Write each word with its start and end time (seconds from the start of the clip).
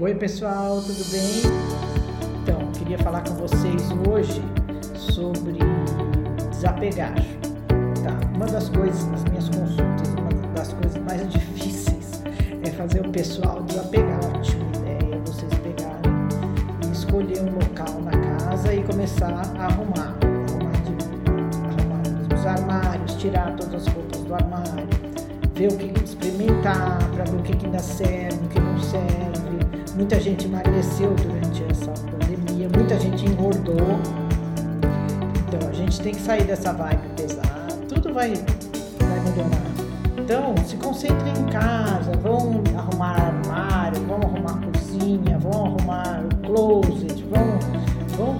Oi 0.00 0.14
pessoal, 0.14 0.80
tudo 0.80 1.10
bem? 1.10 1.42
Então, 2.40 2.70
queria 2.70 2.96
falar 2.98 3.20
com 3.22 3.34
vocês 3.34 3.82
hoje 4.08 4.40
sobre 4.94 5.58
desapegar. 6.50 7.16
Tá? 8.04 8.16
Uma 8.32 8.46
das 8.46 8.68
coisas 8.68 9.04
nas 9.06 9.24
minhas 9.24 9.48
consultas, 9.48 10.08
uma 10.10 10.52
das 10.54 10.72
coisas 10.72 11.02
mais 11.02 11.28
difíceis 11.32 12.22
é 12.64 12.70
fazer 12.70 13.04
o 13.04 13.10
pessoal 13.10 13.60
desapegar. 13.64 14.20
Ótima 14.36 14.70
ideia 14.76 15.20
vocês 15.26 15.52
pegarem 15.54 16.12
e 16.86 16.92
escolher 16.92 17.40
um 17.40 17.54
local 17.54 18.00
na 18.00 18.12
casa 18.12 18.72
e 18.72 18.84
começar 18.84 19.32
a 19.32 19.64
arrumar. 19.64 20.16
Arrumar, 21.64 22.36
os 22.38 22.46
armários, 22.46 23.16
tirar 23.16 23.56
todas 23.56 23.88
as 23.88 23.92
roupas 23.92 24.20
do 24.20 24.32
armário, 24.32 24.86
ver 25.54 25.72
o 25.72 25.76
que 25.76 26.04
experimentar 26.04 26.98
para 27.16 27.24
ver 27.24 27.36
o 27.36 27.42
que, 27.42 27.56
que 27.56 27.66
ainda 27.66 27.80
serve, 27.80 28.36
o 28.44 28.48
que. 28.48 28.67
Muita 29.98 30.20
gente 30.20 30.46
emagreceu 30.46 31.12
durante 31.16 31.64
essa 31.64 31.90
pandemia, 32.06 32.68
muita 32.72 32.96
gente 33.00 33.26
engordou. 33.26 33.98
Então 35.48 35.68
a 35.68 35.72
gente 35.72 36.00
tem 36.00 36.14
que 36.14 36.20
sair 36.20 36.44
dessa 36.44 36.72
vibe 36.72 37.02
pesada. 37.16 37.74
Tudo 37.88 38.14
vai, 38.14 38.32
vai 39.00 39.20
melhorar. 39.24 39.60
Então 40.16 40.54
se 40.64 40.76
concentrem 40.76 41.32
em 41.32 41.46
casa, 41.46 42.12
vão 42.22 42.62
arrumar 42.76 43.16
armário, 43.20 44.00
vão 44.06 44.18
arrumar 44.18 44.60
cozinha, 44.70 45.36
vão 45.36 45.66
arrumar 45.66 46.22
o 46.32 46.46
closet, 46.46 47.24
vão, 47.24 47.58
vão, 48.16 48.38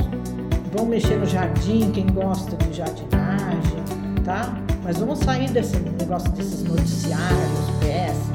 vão 0.72 0.86
mexer 0.86 1.16
no 1.16 1.26
jardim, 1.26 1.90
quem 1.90 2.06
gosta 2.06 2.56
de 2.56 2.72
jardinagem, 2.72 3.82
tá? 4.24 4.56
Mas 4.84 4.98
vamos 4.98 5.18
sair 5.18 5.50
desse 5.50 5.76
negócio 5.76 6.30
desses 6.30 6.62
noticiários 6.62 7.70
péssimos. 7.80 8.27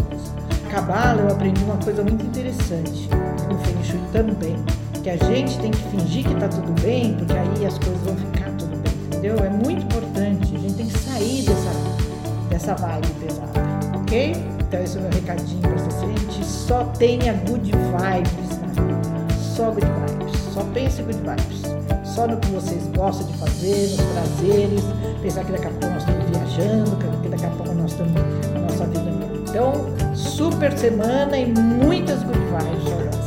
Cabala, 0.85 1.21
eu 1.21 1.27
aprendi 1.29 1.63
uma 1.63 1.77
coisa 1.77 2.03
muito 2.03 2.25
interessante 2.25 3.07
no 3.49 3.57
Feng 3.59 3.83
Shui 3.85 3.99
também, 4.11 4.57
que 5.01 5.09
a 5.09 5.15
gente 5.15 5.57
tem 5.59 5.71
que 5.71 5.81
fingir 5.83 6.27
que 6.27 6.35
tá 6.35 6.49
tudo 6.49 6.73
bem, 6.81 7.13
porque 7.13 7.31
aí 7.31 7.66
as 7.66 7.77
coisas 7.80 8.02
vão 8.02 8.17
ficar 8.17 8.52
tudo 8.58 8.75
bem, 8.81 8.93
entendeu? 9.05 9.38
É 9.38 9.49
muito 9.49 9.85
importante, 9.85 10.53
a 10.53 10.59
gente 10.59 10.73
tem 10.73 10.85
que 10.85 10.99
sair 10.99 11.43
dessa, 11.43 11.71
dessa 12.49 12.75
vibe 12.75 13.08
pesada, 13.21 13.61
ok? 13.95 14.33
Então 14.59 14.83
esse 14.83 14.97
é 14.97 14.99
o 14.99 15.03
meu 15.03 15.11
recadinho 15.11 15.61
para 15.61 15.71
você. 15.71 16.05
gente 16.05 16.45
só 16.45 16.83
tenha 16.97 17.31
good 17.31 17.71
vibes 17.71 18.59
na 18.59 18.67
vida, 18.67 19.33
só 19.55 19.71
good 19.71 19.86
vibes, 19.86 20.39
só 20.53 20.63
pense 20.73 21.02
good 21.02 21.17
vibes 21.17 21.63
só 22.03 22.27
no 22.27 22.38
que 22.38 22.47
vocês 22.49 22.86
gostam 22.95 23.25
de 23.25 23.38
fazer, 23.38 23.88
nos 23.88 24.02
prazeres, 24.02 24.81
pensar 25.21 25.43
que 25.45 25.52
daqui 25.53 25.65
a 25.65 25.69
pouco 25.69 25.88
nós 25.88 26.03
estamos 26.03 26.30
viajando, 26.30 26.97
que 27.23 27.30
daqui 27.30 27.45
a 27.45 27.49
pouco 27.49 27.73
nós 27.73 27.91
estamos. 27.91 28.52
Então, 29.53 29.85
super 30.15 30.75
semana 30.75 31.37
e 31.37 31.45
muitas 31.45 32.23
good 32.23 32.39
vibes, 32.39 33.22